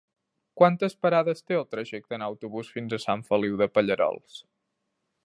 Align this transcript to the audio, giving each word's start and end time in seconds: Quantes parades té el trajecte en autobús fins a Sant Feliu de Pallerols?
Quantes 0.59 0.95
parades 1.05 1.43
té 1.51 1.57
el 1.57 1.67
trajecte 1.75 2.17
en 2.19 2.25
autobús 2.29 2.71
fins 2.79 2.97
a 2.97 3.01
Sant 3.07 3.23
Feliu 3.29 3.61
de 3.63 3.69
Pallerols? 3.77 4.41